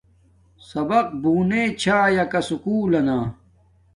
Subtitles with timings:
[0.69, 3.17] سبق بونے چھایا کا سکُول لنا